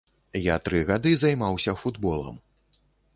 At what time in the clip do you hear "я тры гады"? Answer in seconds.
0.43-1.11